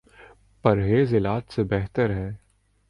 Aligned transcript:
پرہیز 0.63 1.13
علاج 1.13 1.41
سے 1.55 1.63
بہتر 1.63 2.09
ہے۔ 2.09 2.29